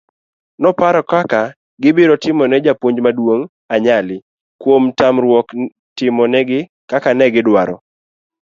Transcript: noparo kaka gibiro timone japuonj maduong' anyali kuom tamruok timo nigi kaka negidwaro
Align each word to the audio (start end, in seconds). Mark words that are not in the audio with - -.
noparo 0.61 1.01
kaka 1.11 1.41
gibiro 1.81 2.13
timone 2.23 2.55
japuonj 2.65 2.97
maduong' 3.05 3.47
anyali 3.75 4.17
kuom 4.61 4.83
tamruok 4.99 5.47
timo 5.97 6.23
nigi 6.33 6.59
kaka 6.91 7.09
negidwaro 7.17 7.75